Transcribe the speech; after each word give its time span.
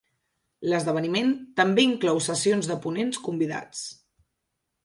L'esdeveniment 0.71 1.29
també 1.61 1.85
inclou 1.89 2.21
sessions 2.31 2.71
de 2.73 2.81
ponents 2.87 3.23
convidats. 3.29 3.85